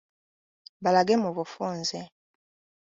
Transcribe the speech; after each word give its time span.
Balage 0.83 1.15
mu 1.23 1.29
bufunze. 1.37 1.97